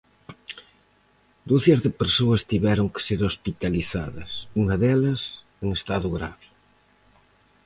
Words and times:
Ducias 1.51 1.79
de 1.85 1.91
persoas 2.01 2.45
tiveron 2.51 2.87
que 2.93 3.01
ser 3.07 3.19
hospitalizadas, 3.29 4.31
unha 4.61 4.75
delas 4.83 5.21
en 5.63 5.67
estado 5.79 6.07
grave. 6.17 6.45